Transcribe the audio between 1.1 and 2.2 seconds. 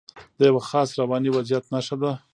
وضعیت نښه ده.